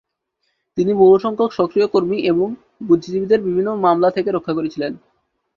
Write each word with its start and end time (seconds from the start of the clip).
তিনি 0.77 0.91
বহু 0.93 1.15
সংখ্যক 1.19 1.51
সক্রিয় 1.53 1.87
কর্মী 1.87 2.17
এবং 2.23 2.47
বুদ্ধিজীবীদের 2.87 3.39
বিভিন্ন 3.41 3.69
মামলা 3.77 4.09
থেকে 4.11 4.29
রক্ষা 4.31 4.53
করেছিলেন। 4.53 4.91